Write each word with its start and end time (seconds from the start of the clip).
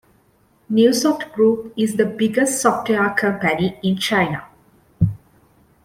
Neusoft 0.71 1.31
Group 1.31 1.73
is 1.77 1.95
the 1.95 2.07
biggest 2.07 2.59
software 2.59 3.07
company 3.13 3.77
in 3.83 3.97
China. 3.97 4.47